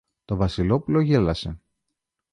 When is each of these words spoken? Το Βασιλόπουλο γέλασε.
Το 0.25 0.35
Βασιλόπουλο 0.35 1.01
γέλασε. 1.01 1.59